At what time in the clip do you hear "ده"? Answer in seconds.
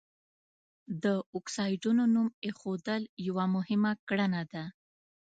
4.51-4.63